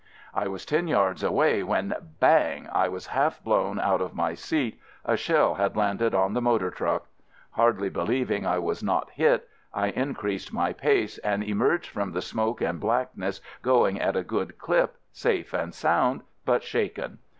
[0.33, 1.93] I was ten yards away when—
[2.23, 6.41] hang!— I was half blown out of my seat— a shell had landed on the
[6.41, 7.05] motor truck.
[7.51, 12.61] Hardly believing I was not hit, I increased my pace and emerged from the smoke
[12.61, 17.19] and blackness, going at a good clip, safe and sound, but shaken.